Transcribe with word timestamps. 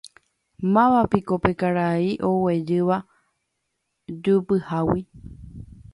Mávapiko 0.75 1.35
pe 1.43 1.51
karai 1.59 2.09
oguejýva 2.31 2.97
jupihágui. 4.23 5.01